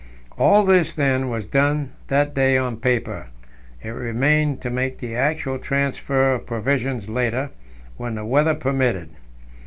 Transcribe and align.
All 0.39 0.65
this, 0.65 0.95
then, 0.95 1.29
was 1.29 1.45
done 1.45 1.91
that 2.07 2.33
day 2.33 2.57
on 2.57 2.77
paper. 2.77 3.27
It 3.83 3.89
remained 3.91 4.59
to 4.61 4.71
make 4.71 4.97
the 4.97 5.15
actual 5.15 5.59
transfer 5.59 6.33
of 6.33 6.47
provisions 6.47 7.07
later, 7.07 7.51
when 7.97 8.15
the 8.15 8.25
weather 8.25 8.55
permitted. 8.55 9.09